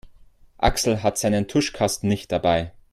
Axel 0.57 1.03
hat 1.03 1.19
seinen 1.19 1.47
Tuschkasten 1.47 2.09
nicht 2.09 2.31
dabei. 2.31 2.73